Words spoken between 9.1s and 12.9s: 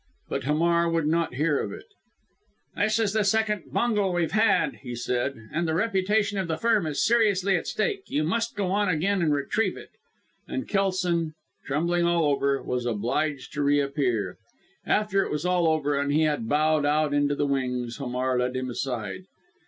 and retrieve it." And Kelson, trembling all over, was